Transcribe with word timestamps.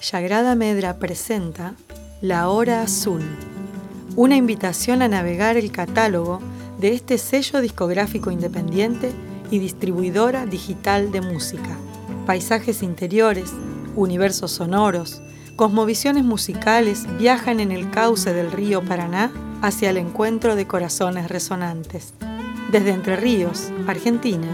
Sagrada 0.00 0.54
Medra 0.54 0.98
presenta 0.98 1.74
La 2.20 2.48
Hora 2.48 2.82
Azul, 2.82 3.20
una 4.14 4.36
invitación 4.36 5.02
a 5.02 5.08
navegar 5.08 5.56
el 5.56 5.72
catálogo 5.72 6.38
de 6.78 6.94
este 6.94 7.18
sello 7.18 7.60
discográfico 7.60 8.30
independiente 8.30 9.10
y 9.50 9.58
distribuidora 9.58 10.46
digital 10.46 11.10
de 11.10 11.20
música. 11.20 11.76
Paisajes 12.26 12.84
interiores, 12.84 13.52
universos 13.96 14.52
sonoros, 14.52 15.20
cosmovisiones 15.56 16.22
musicales 16.22 17.04
viajan 17.18 17.58
en 17.58 17.72
el 17.72 17.90
cauce 17.90 18.32
del 18.32 18.52
río 18.52 18.84
Paraná 18.84 19.32
hacia 19.62 19.90
el 19.90 19.96
encuentro 19.96 20.54
de 20.54 20.68
corazones 20.68 21.28
resonantes. 21.28 22.14
Desde 22.70 22.90
Entre 22.90 23.16
Ríos, 23.16 23.72
Argentina, 23.88 24.46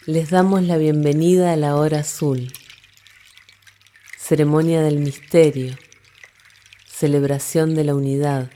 Les 0.05 0.29
damos 0.29 0.63
la 0.63 0.77
bienvenida 0.77 1.51
a 1.51 1.57
la 1.57 1.75
hora 1.75 1.99
azul, 1.99 2.53
ceremonia 4.17 4.81
del 4.81 4.99
misterio, 4.99 5.75
celebración 6.99 7.75
de 7.75 7.83
la 7.83 7.93
unidad, 7.93 8.49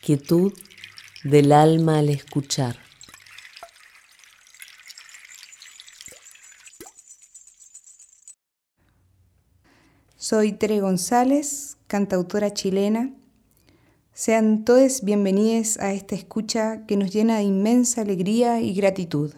quietud 0.00 0.52
del 1.24 1.50
alma 1.50 1.98
al 1.98 2.08
escuchar. 2.08 2.76
Soy 10.16 10.52
Tere 10.52 10.78
González, 10.78 11.76
cantautora 11.88 12.54
chilena. 12.54 13.12
Sean 14.12 14.64
todos 14.64 15.02
bienvenidos 15.02 15.76
a 15.78 15.92
esta 15.92 16.14
escucha 16.14 16.86
que 16.86 16.96
nos 16.96 17.12
llena 17.12 17.38
de 17.38 17.42
inmensa 17.42 18.02
alegría 18.02 18.60
y 18.60 18.74
gratitud. 18.74 19.34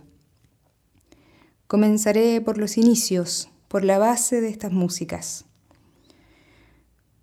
Comenzaré 1.66 2.42
por 2.42 2.58
los 2.58 2.76
inicios, 2.76 3.48
por 3.68 3.84
la 3.84 3.96
base 3.96 4.42
de 4.42 4.50
estas 4.50 4.72
músicas. 4.72 5.46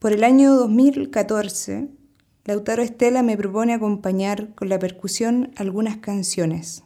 Por 0.03 0.11
el 0.11 0.25
año 0.25 0.55
2014, 0.55 1.87
Lautaro 2.43 2.83
Estela 2.83 3.23
me 3.23 3.37
propone 3.37 3.73
acompañar 3.73 4.53
con 4.53 4.67
la 4.67 4.77
percusión 4.77 5.53
algunas 5.55 5.95
canciones, 5.95 6.83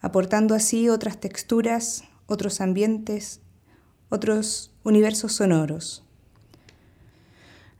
aportando 0.00 0.54
así 0.54 0.88
otras 0.88 1.18
texturas, 1.18 2.04
otros 2.26 2.60
ambientes, 2.60 3.40
otros 4.08 4.70
universos 4.84 5.32
sonoros. 5.32 6.04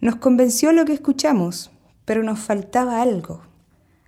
Nos 0.01 0.17
convenció 0.17 0.73
lo 0.73 0.85
que 0.85 0.95
escuchamos, 0.95 1.71
pero 2.05 2.25
nos 2.25 2.41
faltaba 2.41 3.01
algo. 3.01 3.43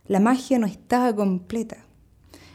La 0.09 0.19
magia 0.19 0.59
no 0.59 0.67
estaba 0.67 1.15
completa. 1.15 1.77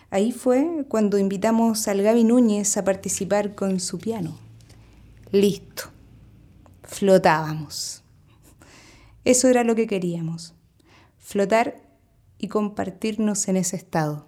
Ahí 0.09 0.33
fue 0.33 0.83
cuando 0.89 1.17
invitamos 1.17 1.87
al 1.87 2.01
Gaby 2.01 2.25
Núñez 2.25 2.75
a 2.75 2.83
participar 2.83 3.55
con 3.55 3.79
su 3.79 3.99
piano. 3.99 4.37
Listo. 5.31 5.94
Flotábamos. 6.87 8.03
Eso 9.23 9.47
era 9.47 9.63
lo 9.63 9.75
que 9.75 9.87
queríamos. 9.87 10.53
Flotar 11.17 11.81
y 12.37 12.47
compartirnos 12.47 13.47
en 13.47 13.57
ese 13.57 13.75
estado. 13.75 14.27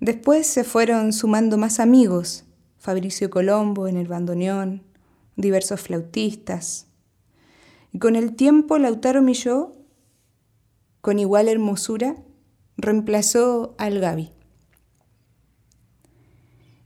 Después 0.00 0.46
se 0.46 0.64
fueron 0.64 1.12
sumando 1.12 1.58
más 1.58 1.78
amigos, 1.78 2.44
Fabricio 2.78 3.30
Colombo 3.30 3.86
en 3.86 3.96
el 3.96 4.08
bandoneón, 4.08 4.82
diversos 5.36 5.80
flautistas. 5.80 6.86
Y 7.92 7.98
con 7.98 8.16
el 8.16 8.34
tiempo 8.34 8.78
Lautaro 8.78 9.22
Milló, 9.22 9.76
con 11.00 11.18
igual 11.18 11.48
hermosura, 11.48 12.16
reemplazó 12.76 13.74
al 13.78 14.00
Gaby. 14.00 14.32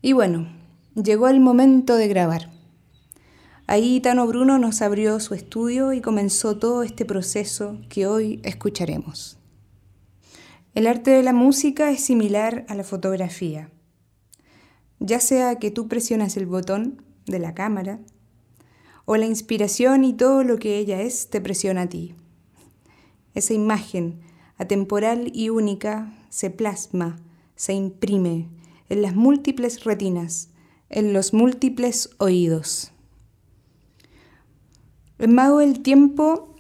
Y 0.03 0.13
bueno, 0.13 0.49
llegó 0.95 1.29
el 1.29 1.41
momento 1.41 1.97
de 1.97 2.09
grabar. 2.09 2.54
Ahí 3.67 3.99
Tano 4.01 4.27
Bruno 4.27 4.59
nos 4.59 4.83
abrió 4.83 5.19
su 5.21 5.33
estudio 5.33 5.95
y 5.95 6.03
comenzó 6.03 6.59
todo 6.59 6.83
este 6.83 7.07
proceso 7.07 7.79
que 7.89 8.07
hoy 8.07 8.41
escucharemos. 8.45 9.39
El 10.75 10.87
arte 10.87 11.13
de 11.13 11.23
la 11.23 11.33
música 11.33 11.91
es 11.91 12.05
similar 12.05 12.67
a 12.69 12.75
la 12.75 12.85
fotografía. 12.85 13.71
Ya 14.99 15.19
sea 15.19 15.59
que 15.59 15.71
tú 15.71 15.89
presionas 15.89 16.37
el 16.37 16.45
botón 16.45 17.03
de 17.25 17.39
la 17.39 17.55
cámara 17.55 18.01
o 19.07 19.17
la 19.17 19.25
inspiración 19.25 20.05
y 20.05 20.13
todo 20.13 20.45
lo 20.45 20.59
que 20.59 20.77
ella 20.77 21.01
es 21.01 21.31
te 21.31 21.41
presiona 21.41 21.83
a 21.83 21.89
ti. 21.89 22.15
Esa 23.33 23.55
imagen 23.55 24.21
atemporal 24.59 25.31
y 25.35 25.49
única, 25.49 26.13
se 26.29 26.51
plasma, 26.51 27.17
se 27.57 27.73
imprime 27.73 28.51
en 28.91 29.01
las 29.01 29.15
múltiples 29.15 29.85
retinas, 29.85 30.51
en 30.91 31.15
los 31.15 31.33
múltiples 31.33 32.11
oídos. 32.19 32.94
En 35.19 35.33
Mago 35.33 35.59
del 35.59 35.81
Tiempo 35.81 36.57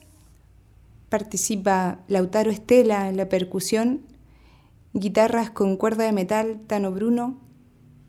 participa 1.09 1.99
Lautaro 2.07 2.53
Estela 2.53 3.09
en 3.09 3.17
la 3.17 3.29
percusión, 3.29 4.03
guitarras 4.93 5.51
con 5.51 5.77
cuerda 5.77 6.05
de 6.05 6.13
metal 6.13 6.61
Tano 6.69 6.93
Bruno, 6.93 7.41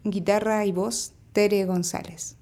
guitarra 0.04 0.64
y 0.66 0.72
voz 0.72 1.14
Tere 1.34 1.66
González. 1.66 2.38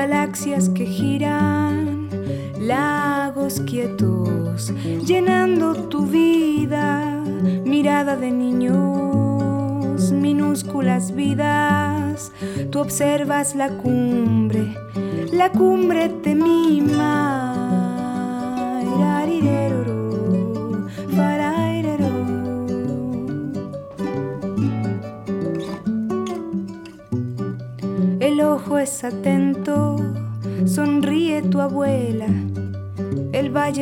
Galaxias 0.00 0.70
que 0.70 0.86
giran, 0.86 2.08
lagos 2.58 3.60
quietos, 3.60 4.72
llenando 5.06 5.74
tu 5.90 6.06
vida, 6.06 7.22
mirada 7.66 8.16
de 8.16 8.30
niños, 8.30 10.10
minúsculas 10.10 11.14
vidas, 11.14 12.32
tú 12.70 12.78
observas 12.78 13.54
la 13.54 13.68
cumbre, 13.68 14.74
la 15.32 15.52
cumbre 15.52 16.08
te 16.08 16.34
mima. 16.34 16.99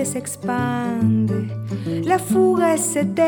Se 0.04 0.18
expande, 0.18 1.48
la 2.04 2.18
fuga 2.18 2.74
es 2.74 2.96
eterna 2.96 3.27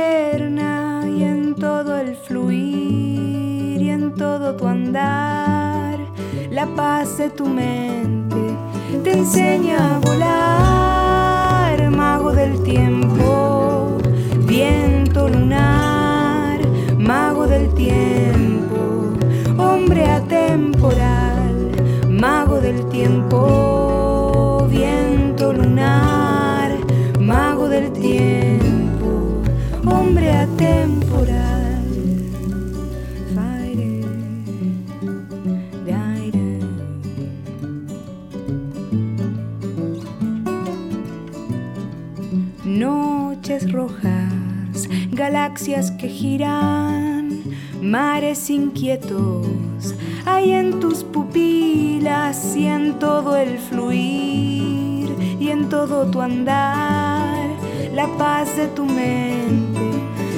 galaxias 45.21 45.91
que 45.91 46.09
giran, 46.09 47.43
mares 47.83 48.49
inquietos, 48.49 49.95
hay 50.25 50.53
en 50.53 50.81
tus 50.81 51.05
pupilas 51.05 52.57
y 52.57 52.67
en 52.67 52.99
todo 52.99 53.37
el 53.37 53.59
fluir 53.59 55.15
y 55.39 55.51
en 55.51 55.69
todo 55.69 56.11
tu 56.11 56.23
andar, 56.23 57.51
la 57.95 58.07
paz 58.17 58.57
de 58.57 58.69
tu 58.69 58.87
mente 58.87 59.79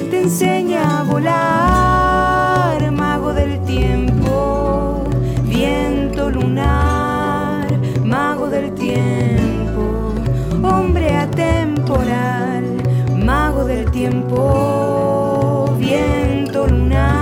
te 0.09 0.19
enseña 0.23 0.99
a 0.99 1.03
volar, 1.03 2.91
mago 2.91 3.33
del 3.33 3.63
tiempo, 3.63 5.05
viento 5.45 6.29
lunar, 6.29 7.67
mago 8.03 8.49
del 8.49 8.73
tiempo, 8.73 10.13
hombre 10.61 11.15
atemporal, 11.15 12.72
mago 13.23 13.63
del 13.63 13.89
tiempo, 13.91 15.73
viento 15.77 16.67
lunar, 16.67 17.12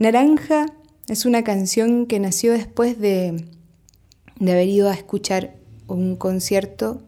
Naranja 0.00 0.64
es 1.08 1.26
una 1.26 1.44
canción 1.44 2.06
que 2.06 2.18
nació 2.20 2.54
después 2.54 2.98
de, 2.98 3.44
de 4.38 4.52
haber 4.52 4.66
ido 4.66 4.88
a 4.88 4.94
escuchar 4.94 5.56
un 5.88 6.16
concierto, 6.16 7.02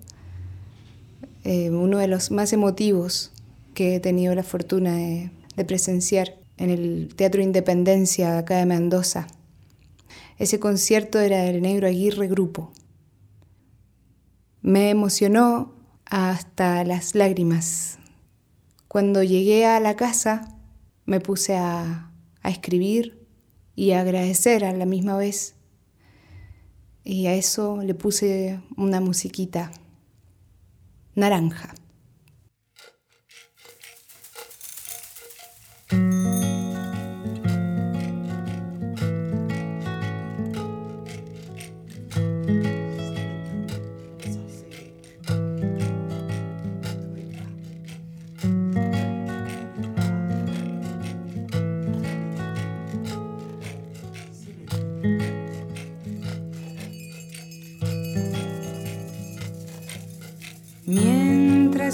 eh, 1.43 1.71
uno 1.71 1.97
de 1.97 2.07
los 2.07 2.31
más 2.31 2.53
emotivos 2.53 3.33
que 3.73 3.95
he 3.95 4.01
tenido 4.01 4.35
la 4.35 4.43
fortuna 4.43 4.95
de, 4.95 5.31
de 5.57 5.65
presenciar 5.65 6.37
en 6.59 6.69
el 6.69 7.15
Teatro 7.17 7.41
Independencia 7.41 8.37
acá 8.37 8.59
de 8.59 8.67
Mendoza. 8.67 9.27
Ese 10.39 10.61
concierto 10.61 11.19
era 11.19 11.45
del 11.45 11.63
Negro 11.63 11.87
Aguirre 11.87 12.29
Grupo. 12.29 12.73
Me 14.61 14.91
emocionó 14.91 15.73
hasta 16.05 16.85
las 16.85 17.15
lágrimas. 17.15 17.99
Cuando 18.87 19.23
llegué 19.23 19.65
a 19.65 19.81
la 19.81 19.97
casa 19.97 20.59
me 21.07 21.21
puse 21.21 21.57
a, 21.57 22.12
a 22.43 22.51
escribir 22.51 23.27
y 23.75 23.93
a 23.93 24.01
agradecer 24.01 24.65
a 24.65 24.73
la 24.73 24.87
misma 24.87 25.17
vez. 25.17 25.55
Y 27.05 27.27
a 27.27 27.35
eso 27.35 27.83
le 27.83 27.95
puse 27.95 28.61
una 28.77 29.01
musiquita 29.01 29.73
naranja. 31.15 31.75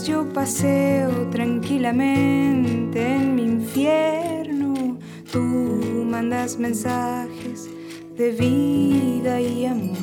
Yo 0.09 0.25
paseo 0.33 1.29
tranquilamente 1.29 3.15
en 3.15 3.35
mi 3.35 3.43
infierno, 3.43 4.97
tú 5.31 5.39
mandas 6.07 6.59
mensajes 6.59 7.69
de 8.17 8.31
vida 8.31 9.39
y 9.39 9.67
amor. 9.67 9.99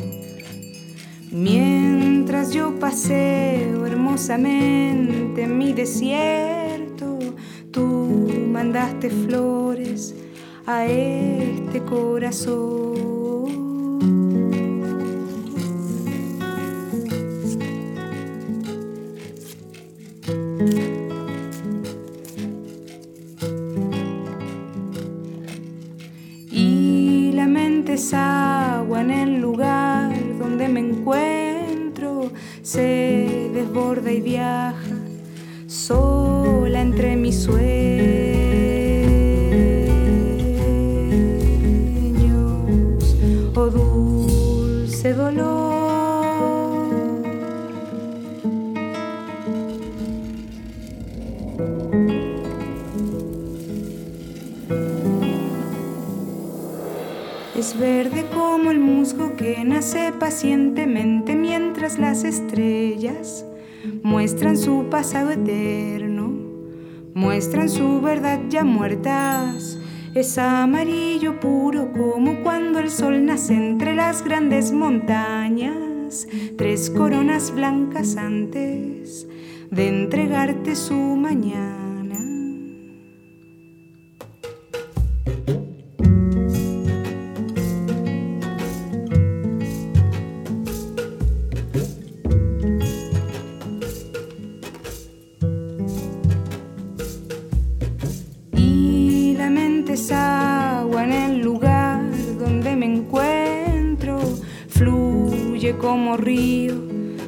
Mientras 1.31 2.51
yo 2.53 2.77
paseo 2.79 3.87
hermosamente 3.87 5.41
en 5.41 5.57
mi 5.57 5.73
desierto, 5.73 7.17
tú 7.71 8.29
mandaste 8.51 9.09
flores 9.09 10.13
a 10.67 10.85
este 10.85 11.81
corazón. 11.83 12.74
Muestran 67.15 67.69
su 67.69 68.01
verdad 68.01 68.41
ya 68.49 68.63
muertas. 68.63 69.79
Es 70.13 70.37
amarillo 70.37 71.39
puro 71.39 71.91
como 71.93 72.43
cuando 72.43 72.79
el 72.79 72.91
sol 72.91 73.25
nace 73.25 73.55
entre 73.55 73.95
las 73.95 74.23
grandes 74.23 74.71
montañas, 74.71 76.27
tres 76.57 76.89
coronas 76.89 77.51
blancas 77.51 78.17
antes 78.17 79.27
de 79.71 79.87
entregarte 79.87 80.75
su 80.75 80.93
mañana. 80.93 81.84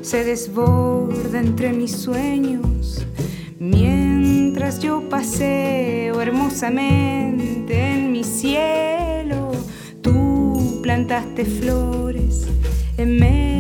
Se 0.08 0.24
desborda 0.24 1.38
entre 1.38 1.74
mis 1.74 1.92
sueños. 1.92 3.06
Mientras 3.60 4.80
yo 4.80 5.10
paseo 5.10 6.22
hermosamente 6.22 7.92
en 7.92 8.14
mi 8.14 8.24
cielo, 8.24 9.52
tú 10.02 10.80
plantaste 10.82 11.44
flores 11.44 12.48
en 12.98 13.20
medio 13.20 13.57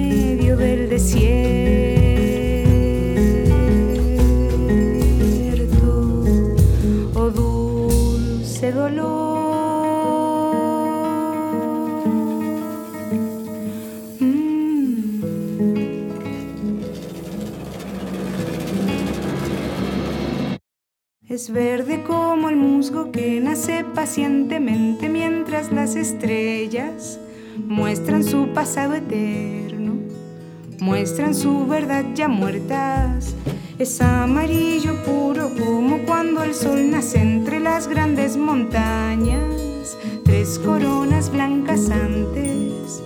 que 23.11 23.39
nace 23.39 23.83
pacientemente 23.83 25.09
mientras 25.09 25.71
las 25.71 25.95
estrellas 25.95 27.19
muestran 27.57 28.23
su 28.23 28.49
pasado 28.53 28.95
eterno, 28.95 29.93
muestran 30.79 31.33
su 31.33 31.65
verdad 31.65 32.05
ya 32.15 32.27
muertas. 32.27 33.35
Es 33.79 34.01
amarillo 34.01 35.03
puro 35.03 35.51
como 35.57 35.99
cuando 35.99 36.43
el 36.43 36.53
sol 36.53 36.89
nace 36.89 37.19
entre 37.19 37.59
las 37.59 37.87
grandes 37.87 38.37
montañas, 38.37 39.97
tres 40.23 40.59
coronas 40.59 41.31
blancas 41.31 41.89
antes 41.89 43.03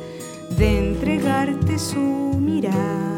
de 0.58 0.90
entregarte 0.92 1.78
su 1.78 2.00
mirada. 2.40 3.11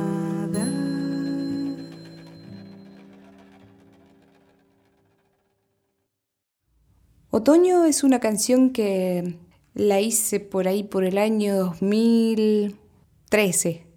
Otoño 7.36 7.86
es 7.86 8.04
una 8.04 8.20
canción 8.20 8.70
que 8.70 9.40
la 9.74 10.00
hice 10.00 10.40
por 10.40 10.68
ahí 10.68 10.84
por 10.84 11.04
el 11.04 11.18
año 11.18 11.56
2013. 11.56 13.88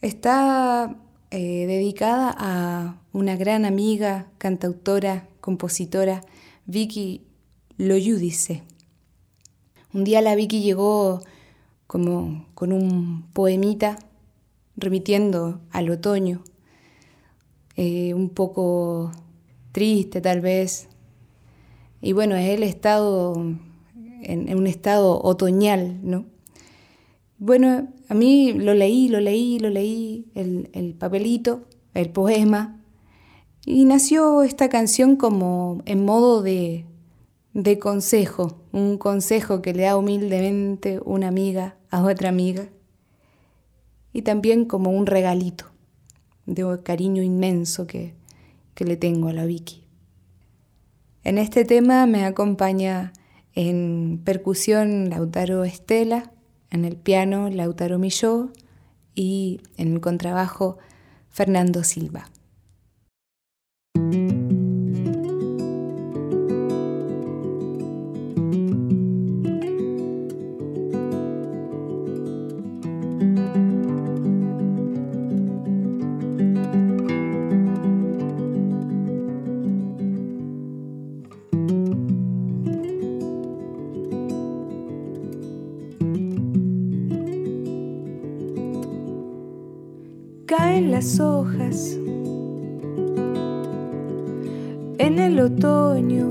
Está 0.00 0.96
eh, 1.30 1.66
dedicada 1.66 2.34
a 2.38 3.02
una 3.12 3.36
gran 3.36 3.66
amiga, 3.66 4.30
cantautora, 4.38 5.28
compositora, 5.42 6.22
Vicky 6.64 7.26
Loyudice. 7.76 8.62
Un 9.92 10.04
día 10.04 10.22
la 10.22 10.34
Vicky 10.34 10.62
llegó 10.62 11.20
como 11.86 12.46
con 12.54 12.72
un 12.72 13.26
poemita 13.34 13.98
remitiendo 14.74 15.60
al 15.70 15.90
otoño, 15.90 16.44
eh, 17.76 18.14
un 18.14 18.30
poco 18.30 19.12
triste 19.72 20.22
tal 20.22 20.40
vez, 20.40 20.88
y 22.02 22.12
bueno, 22.12 22.34
es 22.34 22.50
el 22.50 22.64
estado, 22.64 23.34
en, 24.22 24.56
un 24.56 24.66
estado 24.66 25.22
otoñal, 25.22 26.00
¿no? 26.02 26.26
Bueno, 27.38 27.88
a 28.08 28.14
mí 28.14 28.52
lo 28.52 28.74
leí, 28.74 29.08
lo 29.08 29.20
leí, 29.20 29.60
lo 29.60 29.70
leí, 29.70 30.26
el, 30.34 30.94
papelito, 30.98 31.62
el 31.94 32.10
poema, 32.10 32.84
y 33.64 33.84
nació 33.84 34.42
esta 34.42 34.68
canción 34.68 35.14
como 35.14 35.80
en 35.86 36.04
modo 36.04 36.42
de, 36.42 36.86
de 37.54 37.78
consejo, 37.78 38.58
un 38.72 38.98
consejo 38.98 39.62
que 39.62 39.72
le 39.72 39.84
da 39.84 39.96
humildemente 39.96 41.00
una 41.04 41.28
amiga 41.28 41.76
a 41.90 42.02
otra 42.02 42.28
amiga, 42.28 42.68
y 44.12 44.22
también 44.22 44.64
como 44.64 44.90
un 44.90 45.06
regalito 45.06 45.66
de 46.46 46.82
cariño 46.82 47.22
inmenso 47.22 47.86
que, 47.86 48.14
que 48.74 48.84
le 48.84 48.96
tengo 48.96 49.28
a 49.28 49.32
la 49.32 49.46
Vicky. 49.46 49.81
En 51.24 51.38
este 51.38 51.64
tema 51.64 52.06
me 52.06 52.24
acompaña 52.24 53.12
en 53.54 54.20
percusión 54.24 55.08
Lautaro 55.08 55.62
Estela, 55.62 56.32
en 56.70 56.84
el 56.84 56.96
piano 56.96 57.48
Lautaro 57.48 57.98
Milló 57.98 58.50
y 59.14 59.60
en 59.76 59.92
el 59.94 60.00
contrabajo 60.00 60.78
Fernando 61.30 61.84
Silva. 61.84 62.31
Las 91.02 91.18
hojas. 91.18 91.98
En 94.98 95.18
el 95.18 95.40
otoño 95.40 96.28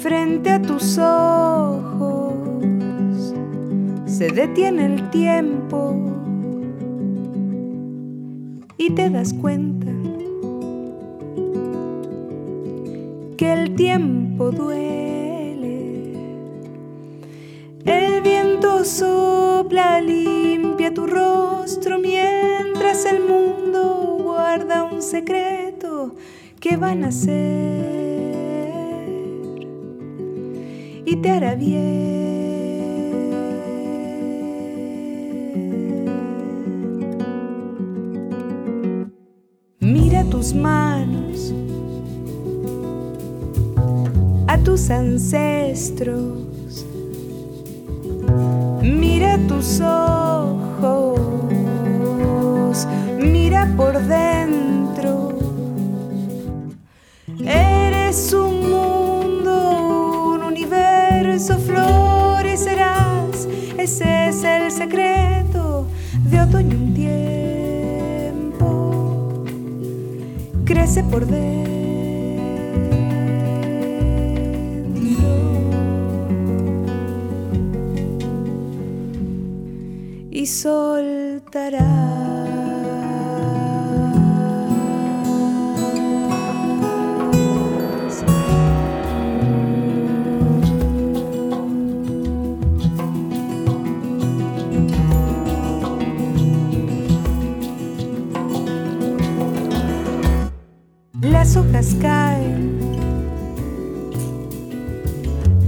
frente 0.00 0.48
a 0.48 0.62
tus 0.62 0.96
ojos 0.96 2.32
se 4.06 4.30
detiene 4.30 4.86
el 4.86 5.10
tiempo 5.10 5.96
y 8.78 8.90
te 8.92 9.10
das 9.10 9.34
cuenta 9.34 9.92
que 13.36 13.52
el 13.52 13.74
tiempo 13.74 14.50
duele. 14.50 16.14
El 17.84 18.22
viento 18.22 18.82
sopla 18.82 19.49
limpia 20.00 20.92
tu 20.92 21.06
rostro 21.06 21.98
mientras 21.98 23.04
el 23.04 23.20
mundo 23.20 24.18
guarda 24.20 24.82
un 24.84 25.00
secreto 25.00 26.14
que 26.58 26.76
va 26.76 26.90
a 26.90 26.94
nacer 26.94 28.00
y 31.06 31.16
te 31.16 31.30
hará 31.30 31.54
bien. 31.54 32.00
Mira 39.78 40.24
tus 40.24 40.52
manos 40.52 41.54
a 44.48 44.58
tus 44.58 44.90
ancestros 44.90 46.39
por 71.10 71.26
dentro. 71.26 71.70
y 80.30 80.46
soltarás. 80.46 81.19
Hojas 101.70 101.96
caen, 102.00 102.80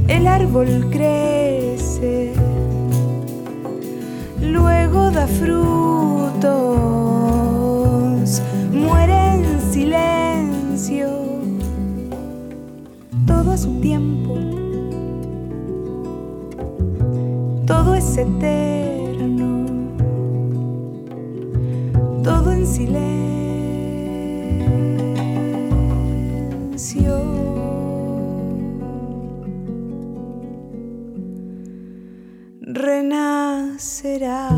el 0.08 0.26
árbol 0.26 0.88
crece. 0.90 2.32
Luego 4.40 5.10
da 5.10 5.26
frutos, 5.26 6.42
muere 8.72 9.34
en 9.34 9.60
silencio, 9.72 11.08
todo 13.26 13.52
a 13.52 13.56
su 13.56 13.80
tiempo, 13.80 14.34
todo 17.66 17.94
es 17.94 18.18
eterno, 18.18 19.66
todo 22.24 22.52
en 22.52 22.66
silencio. 22.66 23.11
out. 34.24 34.51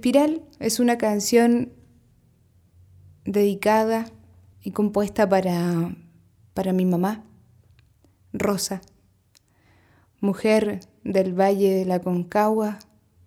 Espiral 0.00 0.40
es 0.60 0.80
una 0.80 0.96
canción 0.96 1.74
dedicada 3.26 4.06
y 4.62 4.70
compuesta 4.70 5.28
para, 5.28 5.94
para 6.54 6.72
mi 6.72 6.86
mamá, 6.86 7.22
Rosa, 8.32 8.80
mujer 10.22 10.80
del 11.04 11.38
Valle 11.38 11.74
de 11.74 11.84
la 11.84 12.00
Concagua, 12.00 12.78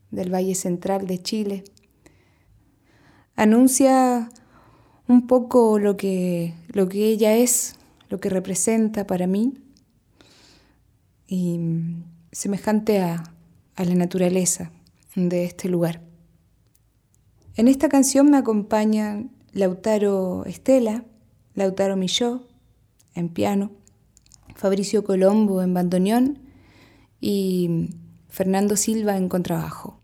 del 0.09 0.33
Valle 0.33 0.55
Central 0.55 1.05
de 1.05 1.21
Chile. 1.21 1.63
Anuncia 3.35 4.31
un 5.07 5.27
poco 5.27 5.77
lo 5.77 5.95
que, 5.95 6.55
lo 6.69 6.89
que 6.89 7.05
ella 7.05 7.35
es, 7.35 7.75
lo 8.09 8.19
que 8.19 8.29
representa 8.29 9.05
para 9.05 9.27
mí, 9.27 9.53
y 11.27 11.59
semejante 12.31 12.99
a, 12.99 13.23
a 13.75 13.85
la 13.85 13.93
naturaleza 13.93 14.71
de 15.15 15.45
este 15.45 15.69
lugar. 15.69 16.12
En 17.55 17.67
esta 17.67 17.87
canción 17.87 18.31
me 18.31 18.37
acompañan 18.37 19.29
Lautaro 19.51 20.43
Estela, 20.45 21.05
Lautaro 21.53 21.95
Milló 21.95 22.47
en 23.13 23.29
piano, 23.29 23.71
Fabricio 24.55 25.03
Colombo 25.03 25.61
en 25.61 25.73
bandoneón 25.73 26.39
y 27.21 27.89
Fernando 28.27 28.75
Silva 28.75 29.17
en 29.17 29.29
contrabajo. 29.29 29.99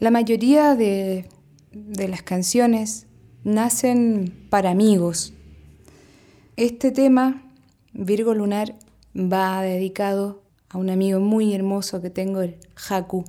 La 0.00 0.10
mayoría 0.10 0.76
de, 0.76 1.26
las 1.72 2.22
canciones 2.22 3.06
nacen 3.44 4.46
para 4.48 4.70
amigos. 4.70 5.34
Este 6.56 6.90
tema, 6.90 7.42
Virgo 7.92 8.32
Lunar, 8.32 8.76
va 9.14 9.60
dedicado 9.60 10.42
a 10.70 10.78
un 10.78 10.88
amigo 10.88 11.20
muy 11.20 11.52
hermoso 11.52 12.00
que 12.00 12.08
tengo, 12.08 12.40
el 12.40 12.56
Haku, 12.88 13.26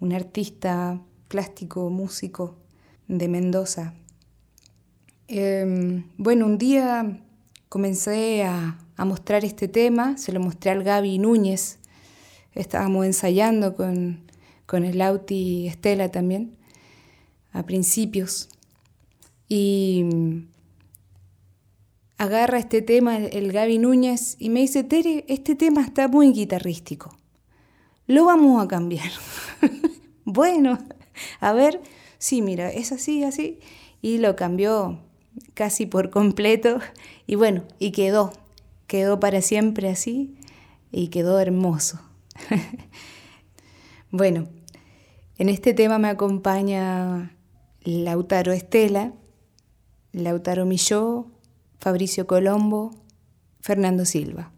un 0.00 0.14
artista 0.14 1.02
plástico, 1.28 1.90
músico 1.90 2.56
de 3.06 3.28
Mendoza. 3.28 3.92
Em, 5.28 6.04
bueno, 6.16 6.46
un 6.46 6.56
día 6.56 7.20
comencé 7.68 8.42
a, 8.44 8.78
a, 8.96 9.04
mostrar 9.04 9.44
este 9.44 9.68
tema, 9.68 10.16
se 10.16 10.32
lo 10.32 10.40
mostré 10.40 10.70
al 10.70 10.82
Gaby 10.82 11.18
Núñez, 11.18 11.78
estábamos 12.54 13.04
ensayando 13.04 13.76
con, 13.76 14.23
con 14.66 14.84
el 14.84 14.98
Lauti 14.98 15.68
Estela 15.68 16.10
también, 16.10 16.56
a 17.52 17.64
principios. 17.64 18.48
Y 19.48 20.04
agarra 22.18 22.58
este 22.58 22.82
tema 22.82 23.16
el 23.16 23.52
Gaby 23.52 23.78
Núñez 23.78 24.36
y 24.38 24.50
me 24.50 24.60
dice, 24.60 24.84
Tere, 24.84 25.24
este 25.28 25.54
tema 25.54 25.82
está 25.82 26.08
muy 26.08 26.32
guitarrístico. 26.32 27.16
Lo 28.06 28.24
vamos 28.24 28.62
a 28.62 28.68
cambiar. 28.68 29.10
bueno, 30.24 30.78
a 31.40 31.52
ver, 31.52 31.80
sí, 32.18 32.42
mira, 32.42 32.70
es 32.70 32.92
así, 32.92 33.24
así. 33.24 33.60
Y 34.02 34.18
lo 34.18 34.36
cambió 34.36 34.98
casi 35.54 35.86
por 35.86 36.10
completo. 36.10 36.78
Y 37.26 37.36
bueno, 37.36 37.64
y 37.78 37.92
quedó, 37.92 38.32
quedó 38.86 39.20
para 39.20 39.40
siempre 39.40 39.88
así 39.88 40.34
y 40.92 41.08
quedó 41.08 41.40
hermoso. 41.40 42.00
Bueno, 44.16 44.46
En 45.38 45.48
este 45.48 45.74
tema 45.74 45.98
me 45.98 46.06
acompaña 46.06 47.36
Lautaro 47.82 48.52
Estela, 48.52 49.12
Lautaro 50.12 50.66
Milló, 50.66 51.32
Fabricio 51.80 52.24
Colombo, 52.28 52.92
Fernando 53.60 54.04
Silva. 54.04 54.52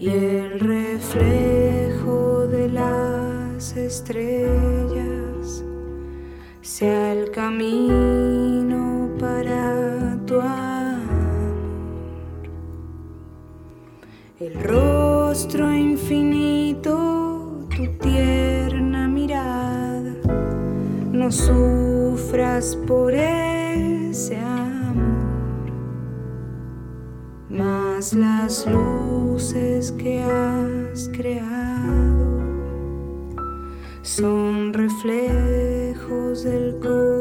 y 0.00 0.08
el 0.08 0.60
reflejo 0.60 2.46
de 2.46 2.70
las 2.70 3.76
estrellas 3.76 5.62
sea 6.62 7.12
el 7.12 7.30
camino 7.32 9.10
para 9.20 10.18
tu 10.24 10.40
amor. 10.40 11.02
El 14.40 14.54
rostro 14.64 15.70
infinito, 15.70 17.66
tu 17.76 17.86
tierna 17.98 19.06
mirada, 19.06 20.14
no 21.12 21.30
sufras 21.30 22.74
por 22.86 23.12
ese 23.12 24.38
amor 24.38 24.63
las 28.12 28.66
luces 28.66 29.92
que 29.92 30.22
has 30.22 31.08
creado. 31.08 32.42
Son 34.02 34.74
reflejos 34.74 36.44
del 36.44 36.78
corazón 36.80 37.13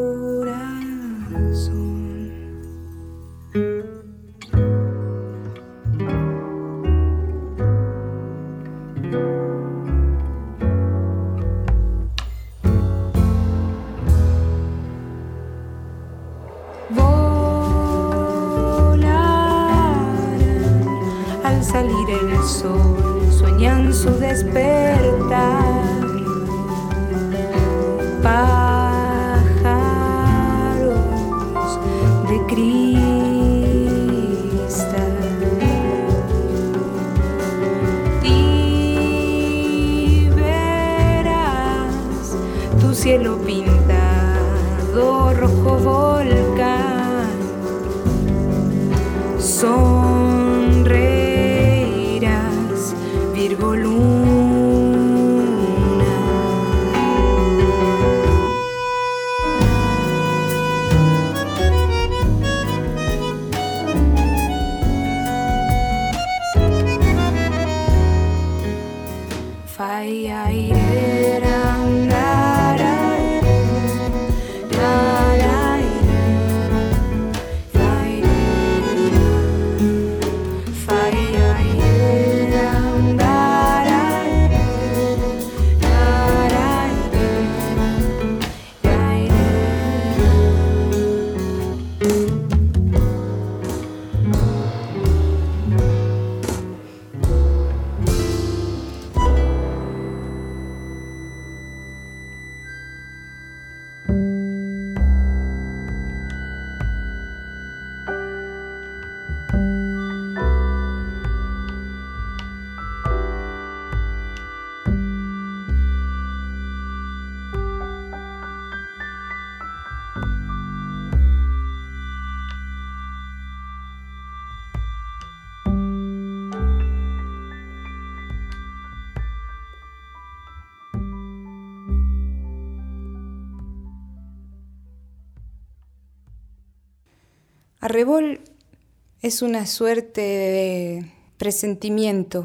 Es 139.21 139.41
una 139.41 139.65
suerte 139.65 140.19
de 140.19 141.11
presentimiento. 141.37 142.43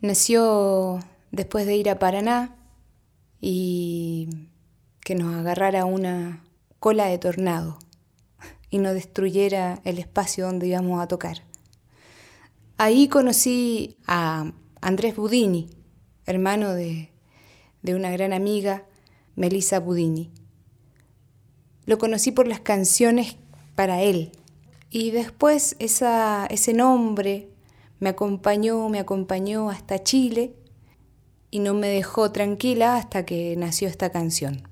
Nació 0.00 0.98
después 1.30 1.64
de 1.64 1.76
ir 1.76 1.88
a 1.88 2.00
Paraná 2.00 2.56
y 3.40 4.48
que 5.00 5.14
nos 5.14 5.32
agarrara 5.32 5.84
una 5.84 6.42
cola 6.80 7.06
de 7.06 7.18
tornado 7.18 7.78
y 8.68 8.78
no 8.78 8.94
destruyera 8.94 9.80
el 9.84 10.00
espacio 10.00 10.46
donde 10.46 10.66
íbamos 10.66 11.00
a 11.00 11.06
tocar. 11.06 11.44
Ahí 12.78 13.06
conocí 13.06 13.96
a 14.08 14.52
Andrés 14.80 15.14
Budini, 15.14 15.70
hermano 16.24 16.72
de, 16.74 17.12
de 17.82 17.94
una 17.94 18.10
gran 18.10 18.32
amiga, 18.32 18.86
Melissa 19.36 19.78
Budini. 19.78 20.32
Lo 21.84 21.98
conocí 21.98 22.32
por 22.32 22.48
las 22.48 22.58
canciones 22.58 23.36
para 23.76 24.02
él. 24.02 24.32
Y 24.90 25.12
después 25.12 25.76
ese 25.78 26.74
nombre 26.74 27.48
me 28.00 28.08
acompañó, 28.08 28.88
me 28.88 28.98
acompañó 28.98 29.70
hasta 29.70 30.02
Chile 30.02 30.54
y 31.50 31.60
no 31.60 31.74
me 31.74 31.88
dejó 31.88 32.32
tranquila 32.32 32.96
hasta 32.96 33.24
que 33.24 33.54
nació 33.56 33.88
esta 33.88 34.10
canción, 34.10 34.62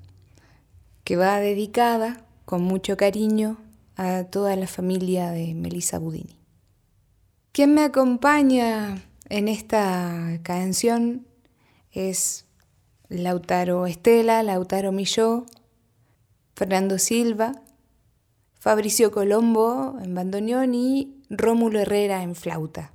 que 1.05 1.17
va 1.17 1.39
dedicada 1.39 2.27
con 2.45 2.63
mucho 2.63 2.97
cariño 2.97 3.59
a 3.97 4.25
toda 4.25 4.57
la 4.57 4.67
familia 4.67 5.31
de 5.31 5.55
Melissa 5.55 5.99
Budini. 5.99 6.37
Quien 7.53 7.75
me 7.75 7.83
acompaña 7.83 9.05
en 9.29 9.49
esta 9.49 10.41
canción 10.43 11.27
es 11.93 12.47
Lautaro 13.09 13.87
Estela, 13.87 14.43
Lautaro 14.43 14.91
Milló, 14.91 15.47
Fernando 16.57 16.99
Silva, 16.99 17.63
Fabricio 18.65 19.11
Colombo 19.11 19.99
en 20.03 20.15
bandoneón 20.15 20.75
y 20.75 21.23
Rómulo 21.29 21.81
Herrera 21.81 22.23
en 22.23 22.35
flauta. 22.35 22.94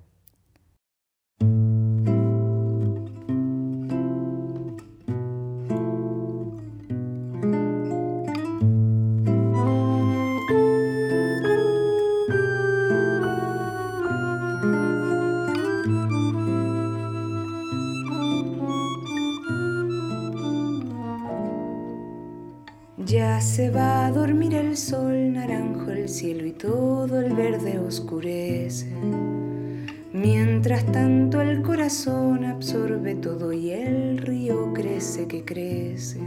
Que 35.39 35.54
crece. 35.54 36.19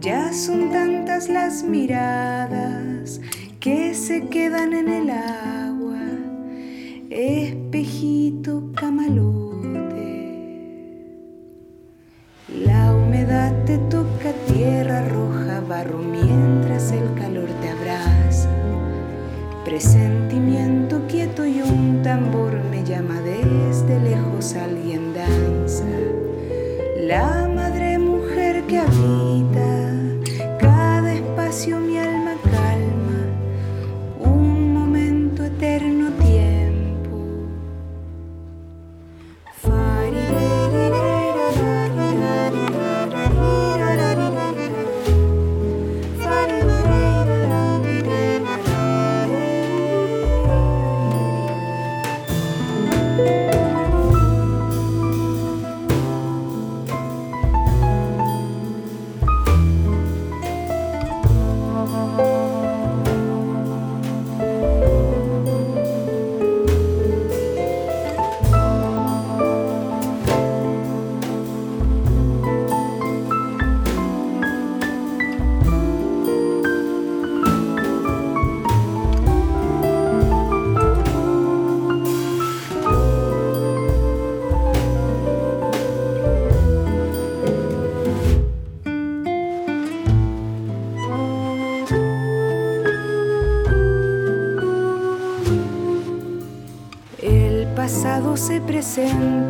Ya 0.00 0.32
son 0.32 0.70
tantas 0.70 1.28
las 1.28 1.62
miradas 1.62 3.20
que 3.60 3.94
se 3.94 4.26
quedan 4.28 4.72
en 4.72 4.88
el 4.88 5.10
agua, 5.10 6.00
espejito 7.10 8.70
camalote. 8.74 9.37
Se 99.06 99.47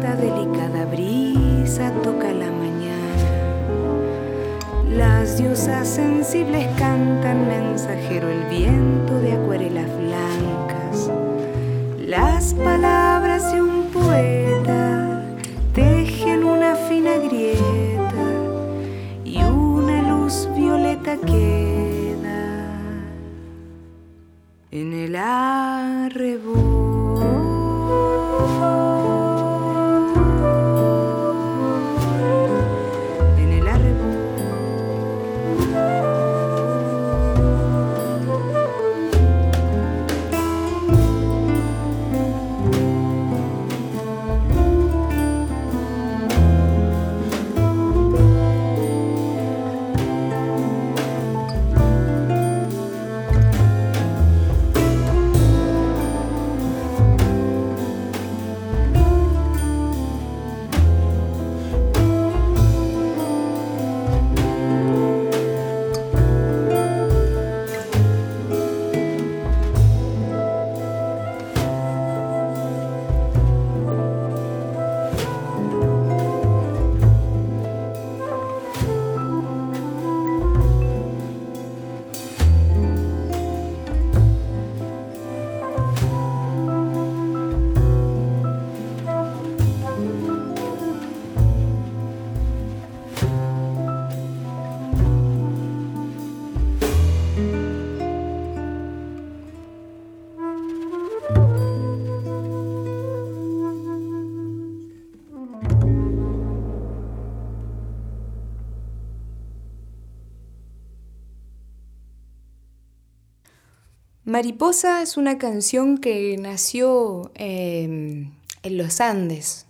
Mariposa 114.39 115.03
es 115.03 115.17
una 115.17 115.37
canción 115.37 115.99
que 115.99 116.37
nació 116.39 117.33
eh, 117.35 118.31
en 118.63 118.79
los 118.79 119.01
Andes, 119.01 119.67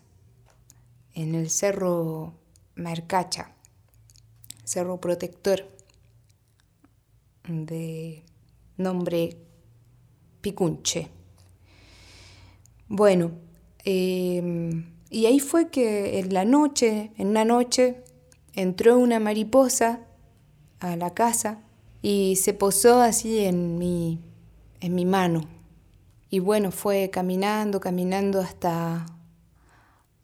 en 1.14 1.34
el 1.34 1.48
Cerro 1.48 2.34
Mercacha, 2.74 3.50
Cerro 4.64 5.00
Protector, 5.00 5.66
de 7.48 8.22
nombre 8.76 9.38
Picunche. 10.42 11.08
Bueno, 12.88 13.30
eh, 13.86 14.84
y 15.08 15.24
ahí 15.24 15.40
fue 15.40 15.70
que 15.70 16.18
en 16.18 16.34
la 16.34 16.44
noche, 16.44 17.12
en 17.16 17.28
una 17.28 17.46
noche, 17.46 18.04
entró 18.52 18.98
una 18.98 19.18
mariposa 19.18 20.00
a 20.80 20.94
la 20.96 21.14
casa 21.14 21.62
y 22.02 22.36
se 22.36 22.52
posó 22.52 23.00
así 23.00 23.38
en 23.38 23.78
mi, 23.78 24.27
en 24.80 24.94
mi 24.94 25.04
mano. 25.04 25.42
Y 26.30 26.40
bueno, 26.40 26.70
fue 26.70 27.10
caminando, 27.10 27.80
caminando 27.80 28.40
hasta, 28.40 29.06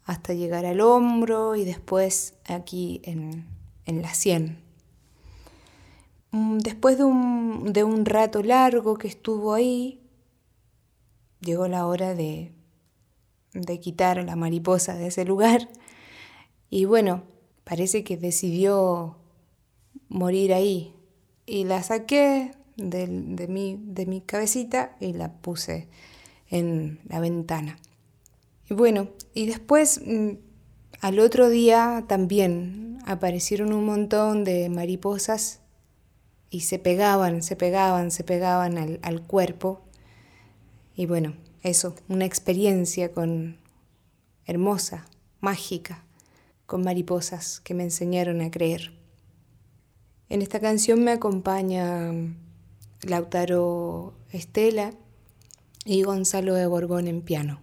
hasta 0.04 0.34
llegar 0.34 0.66
al 0.66 0.80
hombro 0.80 1.56
y 1.56 1.64
después 1.64 2.34
aquí 2.46 3.00
en, 3.04 3.46
en 3.86 4.02
la 4.02 4.12
sien. 4.14 4.58
Mm, 6.30 6.58
Después 6.58 6.98
de 6.98 7.04
un, 7.04 7.72
de 7.72 7.84
un 7.84 8.04
rato 8.04 8.42
largo 8.42 8.96
que 8.96 9.08
estuvo 9.08 9.54
ahí, 9.54 10.00
llegó 11.40 11.68
la 11.68 11.86
hora 11.86 12.14
de, 12.14 12.52
de 13.52 13.80
quitar 13.80 14.22
la 14.24 14.36
mariposa 14.36 14.94
de 14.94 15.06
ese 15.06 15.24
lugar. 15.24 15.68
Y 16.68 16.84
bueno, 16.84 17.22
parece 17.64 18.04
que 18.04 18.16
decidió 18.16 19.16
morir 20.08 20.52
ahí. 20.52 20.94
Y 21.46 21.64
la 21.64 21.82
saqué 21.82 22.52
de, 22.76 23.06
mi, 23.48 23.78
de 23.80 24.06
mi 24.06 24.20
cabecita 24.20 24.96
y 25.00 25.12
la 25.12 25.32
puse 25.32 25.88
en 26.48 27.00
la 27.08 27.20
ventana. 27.20 27.78
Y 28.68 28.74
bueno, 28.74 29.08
y 29.34 29.46
después 29.46 30.00
mm, 30.04 30.30
al 31.00 31.18
otro 31.18 31.50
día 31.50 32.04
también 32.08 32.98
aparecieron 33.06 33.72
un 33.72 33.84
montón 33.84 34.44
de 34.44 34.68
mariposas 34.68 35.60
y 36.50 36.60
se 36.60 36.78
pegaban, 36.78 37.42
se 37.42 37.56
pegaban, 37.56 38.10
se 38.10 38.24
pegaban 38.24 38.78
al, 38.78 39.00
al 39.02 39.22
cuerpo. 39.22 39.82
Y 40.96 41.06
bueno, 41.06 41.34
eso, 41.62 41.94
una 42.08 42.24
experiencia 42.24 43.12
con 43.12 43.58
hermosa, 44.46 45.06
mágica, 45.40 46.04
con 46.66 46.82
mariposas 46.82 47.60
que 47.60 47.74
me 47.74 47.82
enseñaron 47.82 48.40
a 48.40 48.50
creer. 48.50 48.92
En 50.28 50.42
esta 50.42 50.60
canción 50.60 51.04
me 51.04 51.12
acompaña 51.12 52.12
Lautaro 53.06 54.14
Estela 54.30 54.92
y 55.84 56.02
Gonzalo 56.02 56.54
de 56.54 56.66
Borbón 56.66 57.08
en 57.08 57.22
piano. 57.22 57.60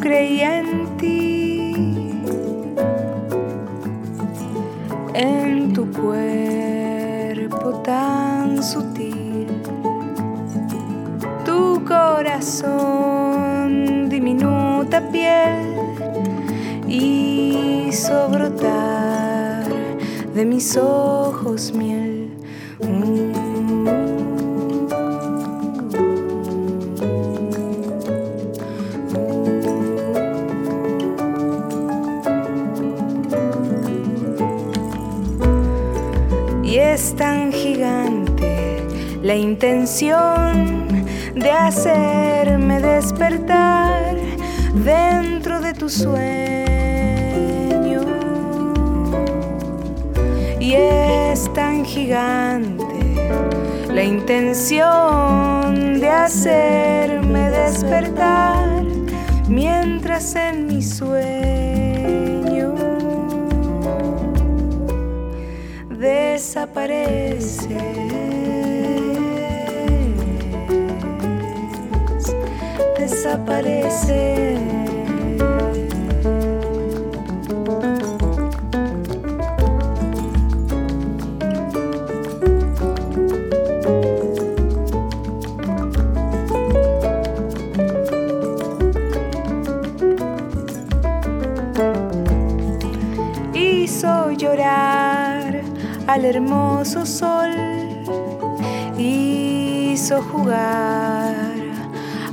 Creía 0.00 0.58
en 0.58 0.96
ti, 0.96 1.72
en 5.14 5.72
tu 5.72 5.90
cuerpo 5.92 7.80
tan 7.82 8.62
sutil, 8.62 9.46
tu 11.44 11.82
corazón, 11.84 13.28
diminuta 14.08 15.00
piel, 15.10 15.76
hizo 16.88 18.28
brotar 18.28 19.64
de 20.34 20.44
mis 20.44 20.76
ojos 20.76 21.72
miel. 21.72 22.30
Es 36.96 37.14
tan 37.14 37.52
gigante 37.52 38.82
la 39.22 39.34
intención 39.34 40.88
de 41.34 41.50
hacerme 41.50 42.80
despertar 42.80 44.16
dentro 44.82 45.60
de 45.60 45.74
tu 45.74 45.90
sueño. 45.90 46.16
Y 50.58 50.72
es 50.72 51.52
tan 51.52 51.84
gigante 51.84 53.28
la 53.92 54.02
intención 54.02 56.00
de 56.00 56.08
hacerme 56.08 57.50
despertar 57.50 58.82
mientras 59.50 60.34
en 60.34 60.66
mi 60.66 60.82
sueño 60.82 61.35
desapareces, 66.46 67.66
desapareces. 72.96 74.55
Hermoso 96.26 97.06
sol, 97.06 97.50
hizo 98.98 100.22
jugar 100.22 101.34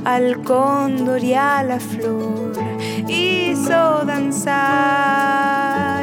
al 0.04 0.42
cóndor 0.42 1.22
y 1.22 1.34
a 1.34 1.62
la 1.62 1.78
flor, 1.78 2.52
hizo 3.08 4.04
danzar 4.04 4.52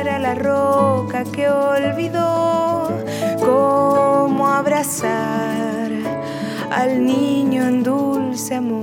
a 0.07 0.19
la 0.19 0.35
roca 0.35 1.25
que 1.25 1.49
olvidó 1.49 2.89
cómo 3.39 4.47
abrazar 4.47 5.91
al 6.71 7.05
niño 7.05 7.67
en 7.67 7.83
dulce 7.83 8.55
amor. 8.55 8.80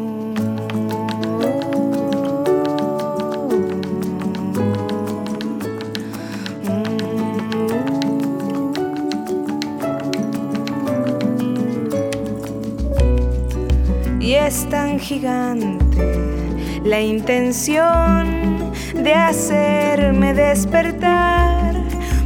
Es 14.48 14.66
tan 14.70 14.98
gigante 14.98 16.00
la 16.82 17.00
intención 17.02 18.72
de 18.94 19.12
hacerme 19.12 20.32
despertar 20.32 21.74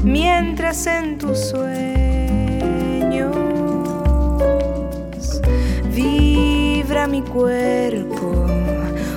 mientras 0.04 0.86
en 0.86 1.18
tus 1.18 1.50
sueños 1.50 1.74
vibra 5.92 7.08
mi 7.08 7.22
cuerpo. 7.22 8.46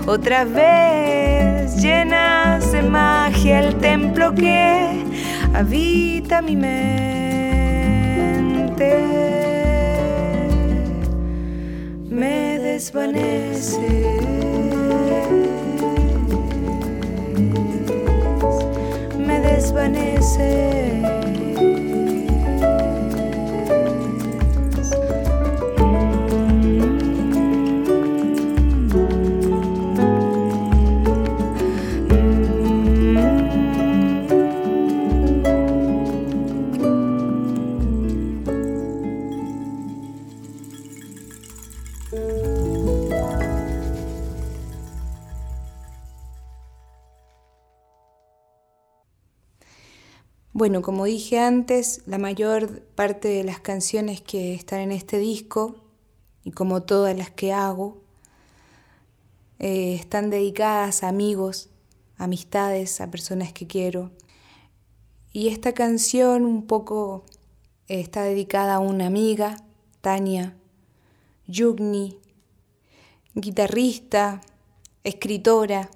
Otra 0.08 0.44
vez 0.44 1.80
llenas 1.80 2.72
de 2.72 2.82
magia 2.82 3.60
el 3.60 3.76
templo 3.76 4.34
que 4.34 5.04
habita 5.54 6.42
mi 6.42 6.56
mente. 6.56 7.06
Me 12.10 12.45
desvaneces, 12.76 13.80
me 19.18 19.40
desvaneces. 19.40 21.25
Bueno, 50.66 50.82
como 50.82 51.06
dije 51.06 51.38
antes, 51.38 52.02
la 52.08 52.18
mayor 52.18 52.82
parte 52.96 53.28
de 53.28 53.44
las 53.44 53.60
canciones 53.60 54.20
que 54.20 54.56
están 54.56 54.80
en 54.80 54.92
este 54.92 55.20
disco, 55.20 55.76
y 56.44 56.50
como 56.54 56.82
todas 56.82 57.16
las 57.16 57.30
que 57.30 57.54
hago, 57.54 58.02
eh, 59.60 59.94
están 59.94 60.32
dedicadas 60.32 61.04
a 61.04 61.10
amigos, 61.10 61.70
amistades, 62.18 63.00
a 63.00 63.12
personas 63.12 63.54
que 63.54 63.68
quiero. 63.68 64.10
Y 65.32 65.50
esta 65.50 65.74
canción 65.74 66.46
un 66.46 66.66
poco 66.66 67.26
eh, 67.88 68.00
está 68.00 68.24
dedicada 68.24 68.74
a 68.74 68.80
una 68.80 69.06
amiga, 69.06 69.58
Tania 70.02 70.58
Yugni, 71.46 72.18
guitarrista, 73.36 74.42
escritora, 75.04 75.92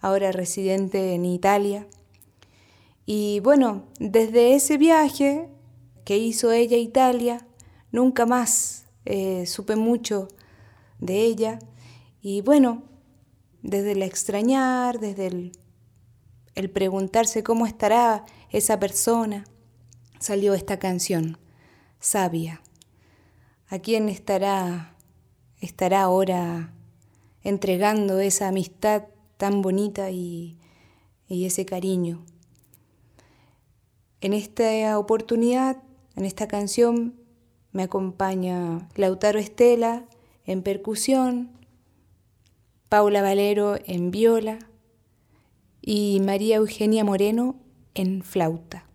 ahora 0.00 0.30
residente 0.30 1.14
en 1.14 1.24
Italia. 1.24 1.88
Y 3.10 3.40
bueno, 3.40 3.86
desde 3.98 4.54
ese 4.54 4.76
viaje 4.76 5.48
que 6.04 6.18
hizo 6.18 6.52
ella 6.52 6.76
a 6.76 6.80
Italia, 6.80 7.46
nunca 7.90 8.26
más 8.26 8.84
eh, 9.06 9.46
supe 9.46 9.76
mucho 9.76 10.28
de 10.98 11.22
ella. 11.22 11.58
Y 12.20 12.42
bueno, 12.42 12.82
desde 13.62 13.92
el 13.92 14.02
extrañar, 14.02 15.00
desde 15.00 15.28
el, 15.28 15.52
el 16.54 16.68
preguntarse 16.68 17.42
cómo 17.42 17.64
estará 17.64 18.26
esa 18.50 18.78
persona, 18.78 19.46
salió 20.18 20.52
esta 20.52 20.78
canción, 20.78 21.38
Sabia. 22.00 22.60
¿A 23.68 23.78
quién 23.78 24.10
estará, 24.10 24.98
estará 25.62 26.02
ahora 26.02 26.74
entregando 27.42 28.20
esa 28.20 28.48
amistad 28.48 29.04
tan 29.38 29.62
bonita 29.62 30.10
y, 30.10 30.58
y 31.26 31.46
ese 31.46 31.64
cariño? 31.64 32.26
En 34.20 34.32
esta 34.32 34.98
oportunidad, 34.98 35.82
en 36.16 36.24
esta 36.24 36.48
canción, 36.48 37.14
me 37.72 37.84
acompaña 37.84 38.88
Lautaro 38.96 39.38
Estela 39.38 40.06
en 40.44 40.62
percusión, 40.62 41.50
Paula 42.88 43.22
Valero 43.22 43.76
en 43.84 44.10
viola 44.10 44.58
y 45.80 46.20
María 46.24 46.56
Eugenia 46.56 47.04
Moreno 47.04 47.56
en 47.94 48.22
flauta. 48.22 48.87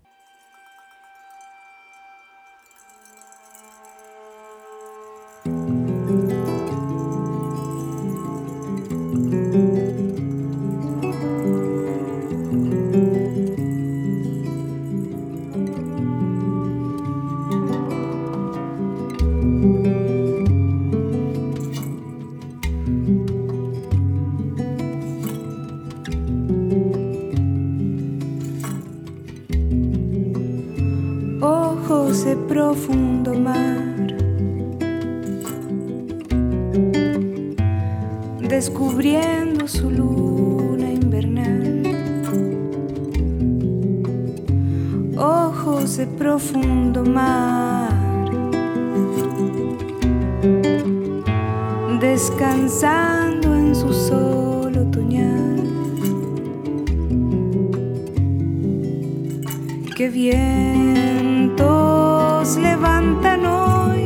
Hoy 63.46 64.06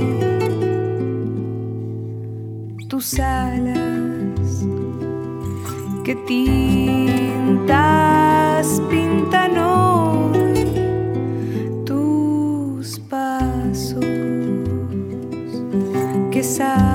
tus 2.88 3.20
alas, 3.20 4.66
que 6.04 6.16
tintas 6.28 7.62
pintan 8.90 9.58
hoy 9.58 10.66
tus 11.86 13.00
pasos, 13.10 14.06
que 16.32 16.44
sabia 16.44 16.87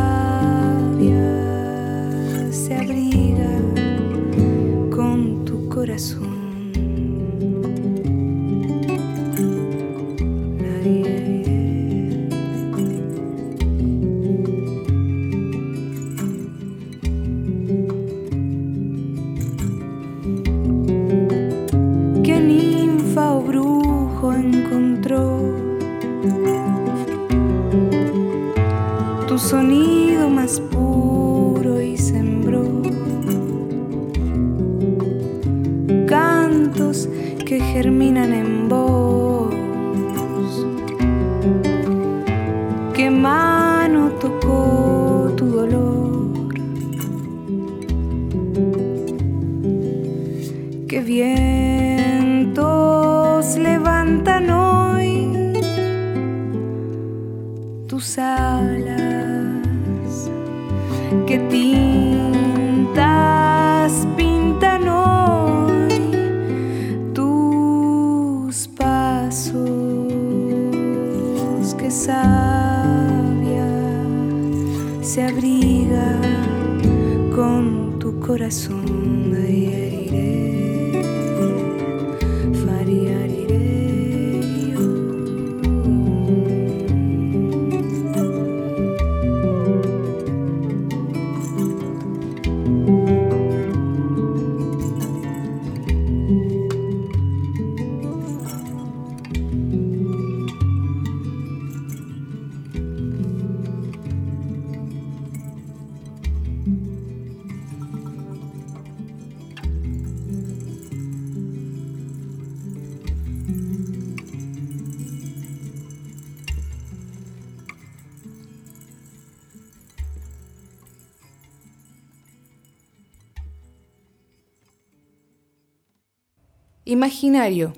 Imaginario. 127.12 127.74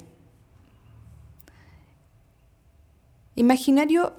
Imaginario 3.34 4.12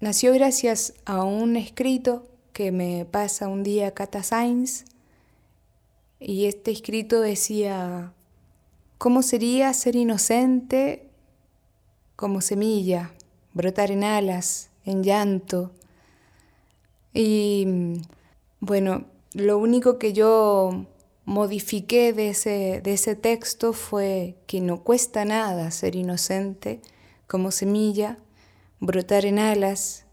nació 0.00 0.34
gracias 0.34 0.92
a 1.06 1.24
un 1.24 1.56
escrito 1.56 2.28
que 2.52 2.70
me 2.70 3.06
pasa 3.10 3.48
un 3.48 3.62
día 3.62 3.94
Cata 3.94 4.22
Sainz 4.22 4.84
y 6.20 6.44
este 6.44 6.72
escrito 6.72 7.22
decía, 7.22 8.12
¿cómo 8.98 9.22
sería 9.22 9.72
ser 9.72 9.96
inocente 9.96 11.08
como 12.14 12.42
semilla, 12.42 13.12
brotar 13.54 13.90
en 13.90 14.04
alas, 14.04 14.68
en 14.84 15.04
llanto? 15.04 15.72
Y 17.14 17.66
bueno, 18.60 19.06
lo 19.32 19.56
único 19.56 19.98
que 19.98 20.12
yo 20.12 20.84
modifiqué 21.28 22.14
de 22.14 22.30
ese, 22.30 22.80
de 22.82 22.94
ese 22.94 23.14
texto 23.14 23.74
fue 23.74 24.38
que 24.46 24.62
no 24.62 24.82
cuesta 24.82 25.26
nada 25.26 25.70
ser 25.70 25.94
inocente 25.94 26.80
como 27.26 27.50
semilla, 27.50 28.16
brotar 28.80 29.26
en 29.26 29.38
alas 29.38 30.06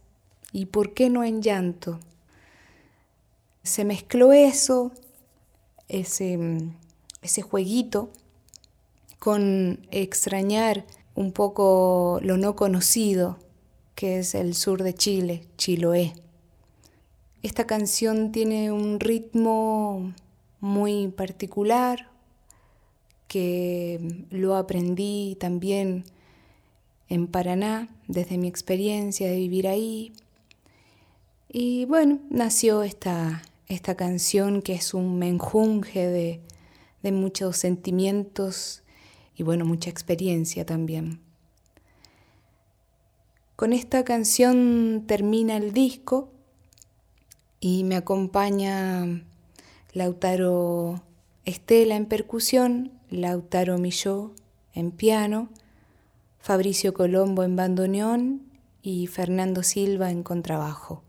y 0.51 0.65
por 0.65 0.93
qué 0.93 1.09
no 1.09 1.23
en 1.23 1.41
llanto. 1.41 2.01
Se 3.63 3.85
mezcló 3.85 4.33
eso, 4.33 4.91
ese, 5.87 6.37
ese 7.21 7.41
jueguito, 7.41 8.09
con 9.17 9.87
extrañar 9.91 10.83
un 11.15 11.31
poco 11.31 12.19
lo 12.23 12.35
no 12.35 12.57
conocido, 12.57 13.39
que 13.95 14.19
es 14.19 14.35
el 14.35 14.53
sur 14.53 14.83
de 14.83 14.93
Chile, 14.93 15.47
Chiloé. 15.55 16.13
Esta 17.41 17.65
canción 17.65 18.33
tiene 18.33 18.73
un 18.73 18.99
ritmo 18.99 20.13
muy 20.59 21.07
particular 21.09 22.09
que 23.27 24.25
lo 24.29 24.55
aprendí 24.55 25.35
también 25.39 26.05
en 27.09 27.27
Paraná 27.27 27.89
desde 28.07 28.37
mi 28.37 28.47
experiencia 28.47 29.27
de 29.27 29.35
vivir 29.35 29.67
ahí. 29.67 30.13
Y 31.49 31.85
bueno, 31.85 32.19
nació 32.29 32.83
esta, 32.83 33.43
esta 33.67 33.95
canción 33.95 34.61
que 34.61 34.73
es 34.73 34.93
un 34.93 35.17
menjunje 35.17 36.07
de, 36.07 36.41
de 37.03 37.11
muchos 37.11 37.57
sentimientos 37.57 38.83
y 39.35 39.43
bueno, 39.43 39.65
mucha 39.65 39.89
experiencia 39.89 40.65
también. 40.65 41.19
Con 43.55 43.73
esta 43.73 44.03
canción 44.03 45.05
termina 45.07 45.55
el 45.55 45.71
disco 45.71 46.29
y 47.59 47.83
me 47.83 47.95
acompaña 47.95 49.23
Lautaro 49.95 51.01
Estela 51.45 51.95
en 51.95 52.05
percusión, 52.05 52.91
Lautaro 53.09 53.77
Milló 53.77 54.33
en 54.73 54.91
piano, 54.91 55.47
Fabricio 56.37 56.93
Colombo 56.93 57.43
en 57.43 57.55
bandoneón 57.55 58.41
y 58.81 59.07
Fernando 59.07 59.63
Silva 59.63 60.11
en 60.11 60.21
contrabajo. 60.21 61.01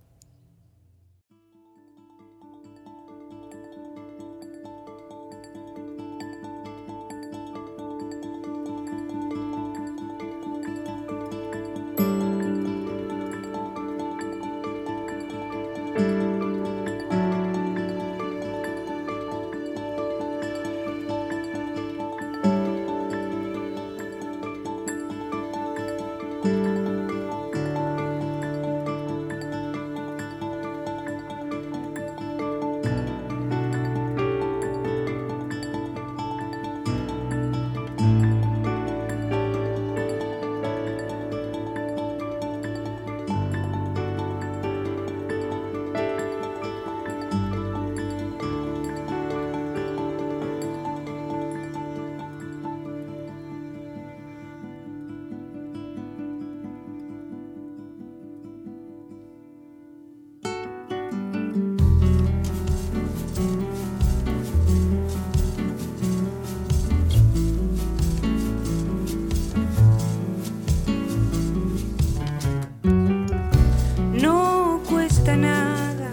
nada. 75.36 76.12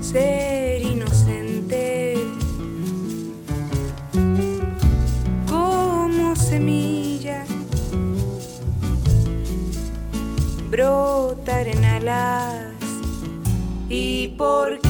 Ser 0.00 0.82
inocente. 0.82 2.16
Como 5.48 6.36
semilla, 6.36 7.44
brotar 10.70 11.68
en 11.68 11.84
alas. 11.84 12.72
Y 13.88 14.28
por 14.36 14.87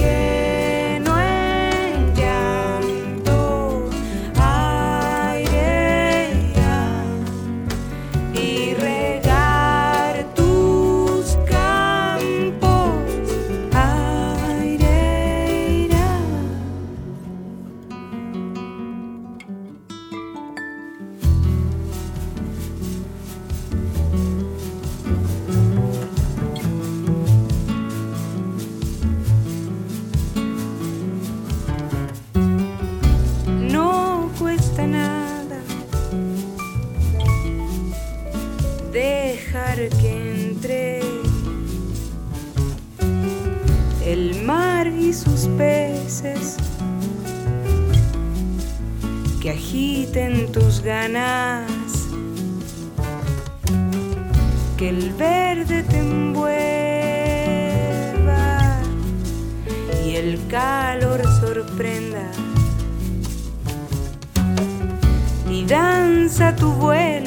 que 54.79 54.89
el 54.89 55.13
verde 55.19 55.83
te 55.83 55.99
envuelva 55.99 56.49
y 60.03 60.17
el 60.17 60.41
calor 60.49 61.23
sorprenda. 61.41 62.31
Y 65.51 65.67
danza 65.67 66.57
tu 66.57 66.73
vuelo 66.73 67.18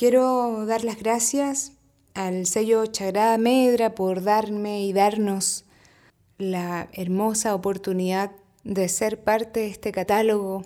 Quiero 0.00 0.64
dar 0.64 0.82
las 0.82 0.98
gracias 0.98 1.72
al 2.14 2.46
sello 2.46 2.86
Chagrada 2.86 3.36
Medra 3.36 3.94
por 3.94 4.22
darme 4.22 4.82
y 4.86 4.94
darnos 4.94 5.66
la 6.38 6.88
hermosa 6.94 7.54
oportunidad 7.54 8.30
de 8.64 8.88
ser 8.88 9.22
parte 9.22 9.60
de 9.60 9.66
este 9.66 9.92
catálogo 9.92 10.64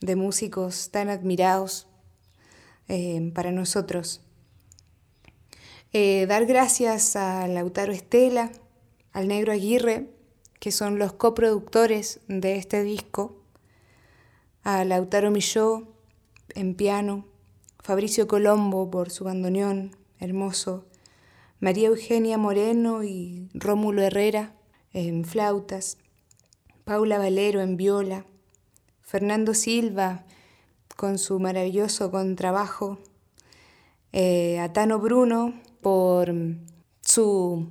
de 0.00 0.16
músicos 0.16 0.90
tan 0.90 1.08
admirados 1.08 1.86
eh, 2.88 3.30
para 3.32 3.52
nosotros. 3.52 4.22
Eh, 5.92 6.26
dar 6.26 6.44
gracias 6.44 7.14
a 7.14 7.46
Lautaro 7.46 7.92
Estela, 7.92 8.50
al 9.12 9.28
Negro 9.28 9.52
Aguirre, 9.52 10.10
que 10.58 10.72
son 10.72 10.98
los 10.98 11.12
coproductores 11.12 12.18
de 12.26 12.56
este 12.56 12.82
disco, 12.82 13.40
a 14.64 14.84
Lautaro 14.84 15.30
Milló 15.30 15.86
en 16.56 16.74
piano, 16.74 17.24
Fabricio 17.88 18.28
Colombo 18.28 18.90
por 18.90 19.08
su 19.08 19.24
bandoneón 19.24 19.96
hermoso, 20.20 20.84
María 21.58 21.88
Eugenia 21.88 22.36
Moreno 22.36 23.02
y 23.02 23.48
Rómulo 23.54 24.02
Herrera 24.02 24.52
en 24.92 25.24
flautas, 25.24 25.96
Paula 26.84 27.16
Valero 27.16 27.62
en 27.62 27.78
viola, 27.78 28.26
Fernando 29.00 29.54
Silva 29.54 30.26
con 30.96 31.16
su 31.16 31.40
maravilloso 31.40 32.10
contrabajo, 32.10 32.98
eh, 34.12 34.58
Atano 34.58 34.98
Bruno 34.98 35.54
por 35.80 36.30
su 37.00 37.70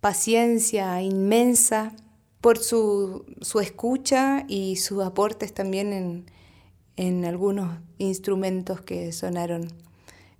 paciencia 0.00 1.00
inmensa, 1.02 1.94
por 2.40 2.58
su, 2.58 3.24
escucha 3.62 4.44
y 4.48 4.74
sus 4.74 5.04
aportes 5.04 5.54
también 5.54 5.92
en, 5.92 6.26
en 6.96 7.24
algunos 7.24 7.78
instrumentos 7.98 8.80
que 8.80 9.12
sonaron 9.12 9.68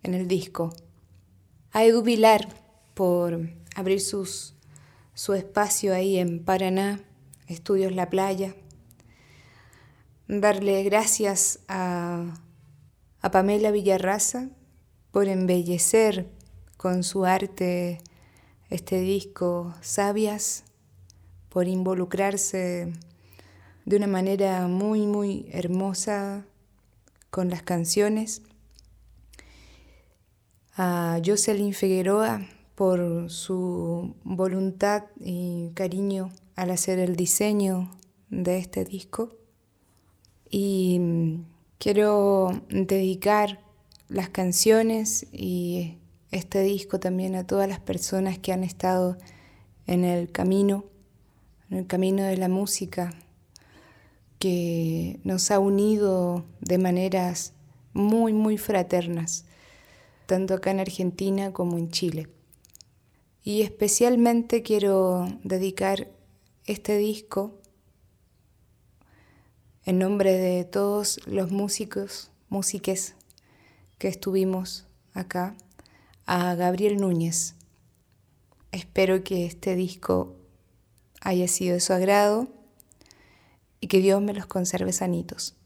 en 0.03 0.15
el 0.15 0.27
disco. 0.27 0.75
A 1.73 1.85
Edu 1.85 2.03
Vilar 2.03 2.49
por 2.95 3.51
abrir 3.75 4.01
sus, 4.01 4.55
su 5.15 5.35
espacio 5.35 5.95
ahí 5.95 6.17
en 6.17 6.45
Paraná, 6.45 7.01
Estudios 7.47 7.93
La 7.93 8.09
Playa. 8.09 8.55
Darle 10.29 10.83
gracias 10.83 11.61
a, 11.69 12.35
a 13.21 13.31
Pamela 13.31 13.71
Villarraza 13.71 14.49
por 15.11 15.29
embellecer 15.29 16.31
con 16.77 17.05
su 17.05 17.25
arte 17.25 18.01
este 18.71 19.01
disco 19.01 19.75
Sabias, 19.81 20.65
por 21.49 21.69
involucrarse 21.69 22.93
de 23.87 23.97
una 23.97 24.09
manera 24.09 24.66
muy, 24.66 25.07
muy 25.07 25.49
hermosa 25.53 26.45
con 27.30 27.49
las 27.49 27.62
canciones. 27.62 28.43
A 30.76 31.20
Jocelyn 31.24 31.72
Figueroa 31.72 32.47
por 32.74 33.30
su 33.30 34.14
voluntad 34.24 35.05
y 35.18 35.70
cariño 35.74 36.30
al 36.57 36.72
hacer 36.72 36.99
el 36.99 37.14
diseño 37.16 37.97
de 38.28 38.59
este 38.59 38.84
disco. 38.84 39.37
Y 40.51 40.99
mm, 40.99 41.45
quiero 41.78 42.61
dedicar 42.68 43.61
las 44.09 44.28
canciones 44.28 45.26
y 45.32 45.99
este 46.32 46.62
disco 46.62 46.99
también 46.99 47.37
a 47.37 47.47
todas 47.47 47.68
las 47.68 47.80
personas 47.80 48.39
que 48.39 48.53
han 48.53 48.64
estado 48.64 49.16
en 49.87 50.05
el 50.05 50.32
camino, 50.32 50.84
en 51.70 51.78
el 51.78 51.87
camino 51.87 52.24
de 52.24 52.37
la 52.37 52.49
música, 52.49 53.14
que 54.39 55.20
nos 55.24 55.51
ha 55.51 55.59
unido 55.59 56.45
de 56.61 56.78
maneras 56.78 57.53
muy, 57.93 58.32
muy 58.32 58.59
fraternas, 58.59 59.45
tanto 60.26 60.55
acá 60.55 60.70
en 60.70 60.80
Argentina 60.80 61.53
como 61.53 61.78
en 61.78 61.91
Chile. 61.91 62.28
Y 63.43 63.62
especialmente 63.62 64.62
quiero 64.62 65.26
dedicar 65.45 66.11
este 66.66 66.99
disco 66.99 67.55
en 69.84 69.99
nombre 70.01 70.32
de 70.32 70.64
todos 70.64 71.20
los 71.26 71.53
músicos, 71.53 72.30
músiques 72.49 73.14
que 73.99 74.09
estuvimos 74.09 74.84
acá, 75.14 75.57
a 76.26 76.57
Gabriel 76.57 76.97
Núñez. 76.97 77.55
Espero 78.72 79.22
que 79.22 79.47
este 79.47 79.76
disco 79.76 80.34
haya 81.20 81.47
sido 81.47 81.74
de 81.74 81.80
su 81.80 81.93
agrado 81.93 82.56
que 83.87 84.01
Dios 84.01 84.22
me 84.22 84.34
los 84.34 84.47
conserve 84.47 84.93
sanitos. 84.93 85.57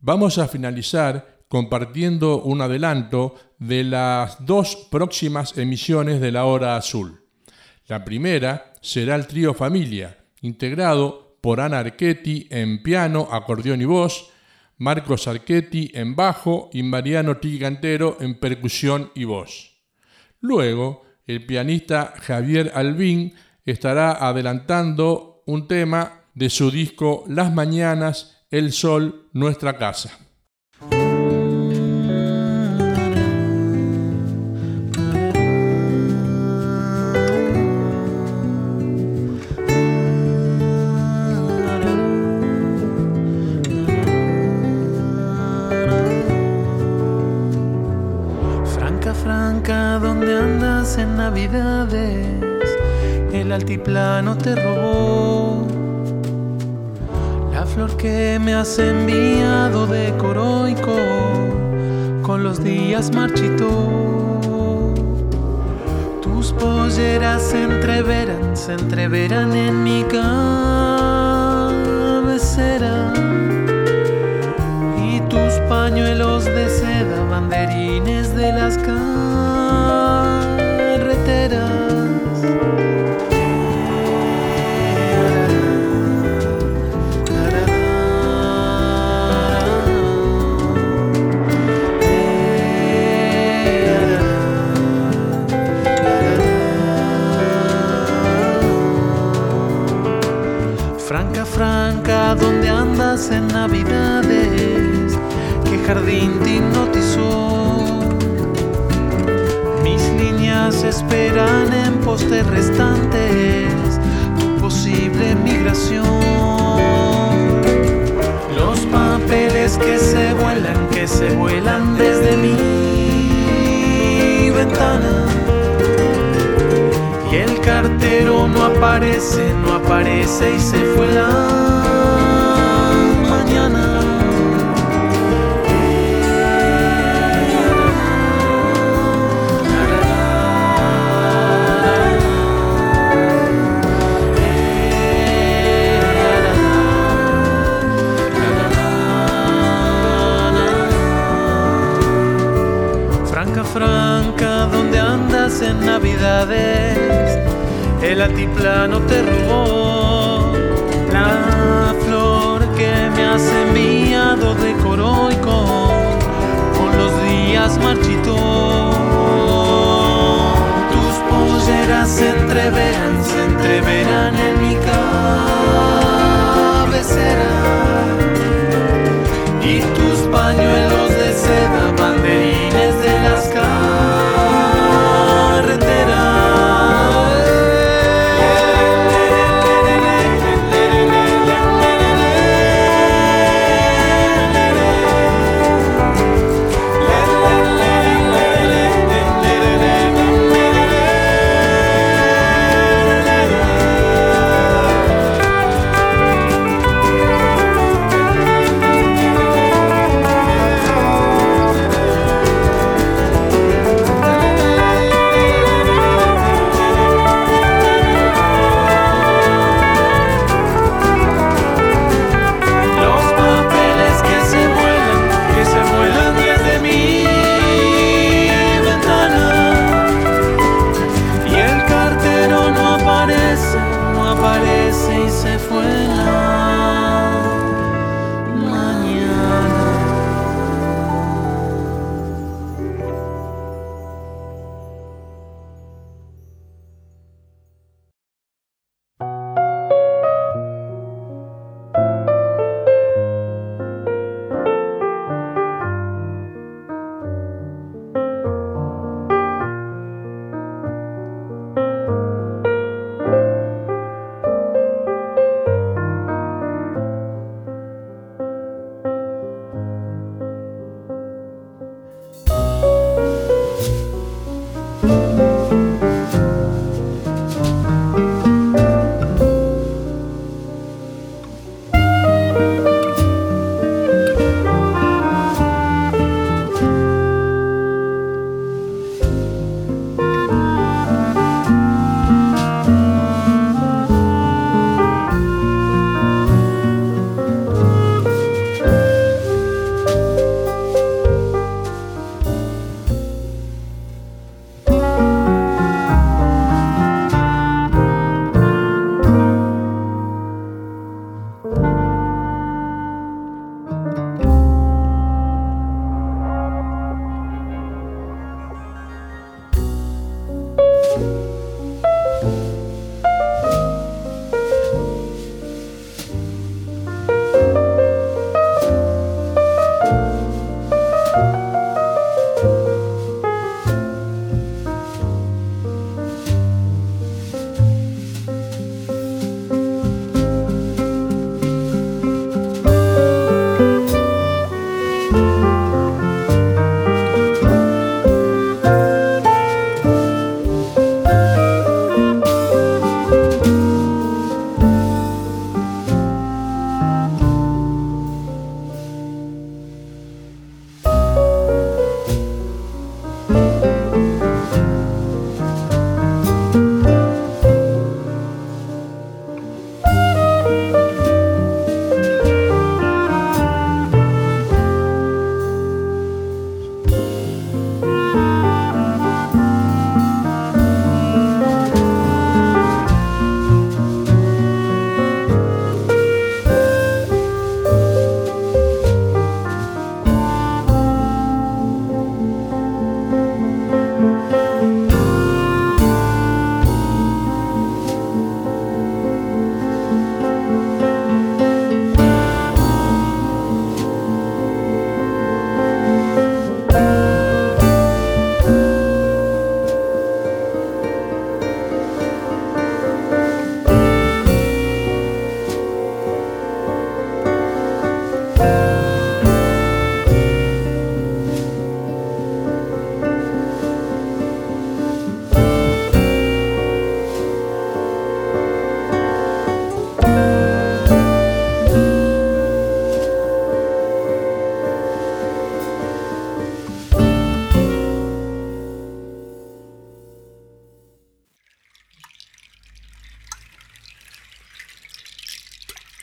Vamos 0.00 0.38
a 0.38 0.48
finalizar 0.48 1.44
compartiendo 1.48 2.42
un 2.42 2.60
adelanto 2.60 3.34
de 3.58 3.84
las 3.84 4.44
dos 4.44 4.88
próximas 4.90 5.56
emisiones 5.56 6.20
de 6.20 6.32
la 6.32 6.44
Hora 6.44 6.76
Azul. 6.76 7.24
La 7.86 8.04
primera 8.04 8.72
será 8.80 9.14
el 9.14 9.26
trío 9.26 9.54
Familia, 9.54 10.18
integrado 10.40 11.38
por 11.40 11.60
Ana 11.60 11.78
Archetti 11.78 12.48
en 12.50 12.82
piano, 12.82 13.28
acordeón 13.30 13.80
y 13.80 13.84
voz, 13.84 14.30
Marcos 14.78 15.26
Archetti 15.26 15.90
en 15.94 16.16
bajo 16.16 16.68
y 16.72 16.82
Mariano 16.82 17.38
Tigantero 17.38 18.18
en 18.20 18.38
percusión 18.38 19.10
y 19.14 19.24
voz. 19.24 19.80
Luego, 20.40 21.04
el 21.26 21.46
pianista 21.46 22.12
Javier 22.20 22.72
Albín 22.74 23.34
estará 23.64 24.12
adelantando 24.12 25.42
un 25.46 25.66
tema 25.66 26.25
de 26.36 26.50
su 26.50 26.70
disco 26.70 27.24
Las 27.26 27.52
Mañanas, 27.52 28.46
El 28.50 28.72
Sol, 28.72 29.28
Nuestra 29.32 29.76
Casa. 29.78 30.16
el 53.32 53.52
altiplano 53.52 54.36
te 54.36 54.56
robó. 54.56 55.45
Flor 57.76 57.94
que 57.98 58.38
me 58.40 58.54
has 58.54 58.78
enviado 58.78 59.86
de 59.86 60.10
coroico 60.16 60.96
con 62.22 62.42
los 62.42 62.64
días 62.64 63.14
marchitó. 63.14 63.68
Tus 66.22 66.54
polleras 66.54 67.42
se 67.42 67.64
entreveran, 67.64 68.56
se 68.56 68.72
entreveran 68.72 69.52
en 69.54 69.84
mi 69.84 70.02
cabecera. 70.04 70.32
Y 75.06 75.20
tus 75.28 75.52
pañuelos 75.68 76.46
de 76.46 76.70
seda, 76.70 77.24
banderines 77.28 78.34
de 78.34 78.52
las 78.54 78.78
¿Dónde 78.78 79.15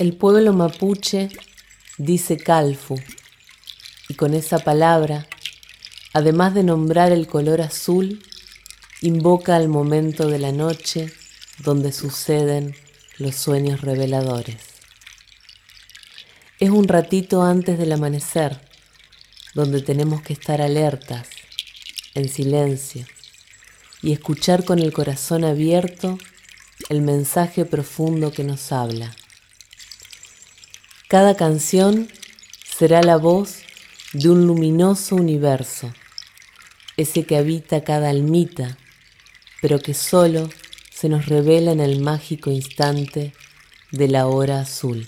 El 0.04 0.18
pueblo 0.18 0.52
mapuche 0.52 1.30
dice 1.98 2.36
calfu 2.36 3.00
y 4.10 4.16
con 4.16 4.34
esa 4.34 4.60
palabra, 4.60 5.30
además 6.12 6.54
de 6.54 6.62
nombrar 6.62 7.14
el 7.14 7.26
color 7.26 7.62
azul, 7.62 8.22
invoca 9.00 9.56
al 9.56 9.70
momento 9.70 10.28
de 10.28 10.40
la 10.40 10.52
noche 10.52 11.14
donde 11.60 11.94
suceden 11.94 12.76
los 13.18 13.36
sueños 13.36 13.80
reveladores. 13.80 14.58
Es 16.60 16.70
un 16.70 16.90
ratito 16.90 17.42
antes 17.42 17.80
del 17.80 17.94
amanecer, 17.94 18.60
donde 19.54 19.82
tenemos 19.82 20.22
que 20.22 20.34
estar 20.34 20.62
alertas, 20.62 21.30
en 22.14 22.28
silencio, 22.28 23.06
y 24.02 24.12
escuchar 24.12 24.66
con 24.66 24.80
el 24.80 24.92
corazón 24.92 25.46
abierto 25.46 26.18
el 26.90 27.02
mensaje 27.04 27.64
profundo 27.64 28.34
que 28.34 28.44
nos 28.44 28.74
habla. 28.74 29.16
Cada 31.08 31.36
canción 31.36 32.08
será 32.66 33.04
la 33.04 33.18
voz 33.18 33.64
de 34.14 34.30
un 34.30 34.48
luminoso 34.48 35.16
universo, 35.16 35.94
ese 36.98 37.26
que 37.26 37.38
habita 37.38 37.84
cada 37.84 38.10
almita, 38.10 38.78
pero 39.62 39.80
que 39.80 39.94
solo 39.94 40.50
se 40.92 41.10
nos 41.10 41.28
revela 41.28 41.72
en 41.72 41.82
el 41.82 42.00
mágico 42.00 42.50
instante 42.52 43.34
de 43.92 44.08
la 44.08 44.28
hora 44.28 44.62
azul. 44.62 45.08